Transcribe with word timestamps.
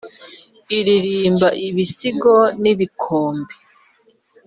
ririmba 0.85 1.47
ibisiza 1.67 2.35
n’ibikombe 2.61 3.53